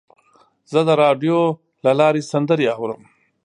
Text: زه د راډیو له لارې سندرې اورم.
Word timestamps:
زه 0.71 0.79
د 0.87 0.89
راډیو 1.03 1.39
له 1.85 1.91
لارې 1.99 2.21
سندرې 2.31 2.67
اورم. 2.77 3.01